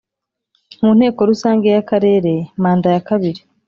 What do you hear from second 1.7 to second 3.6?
y akarere manda yakabiri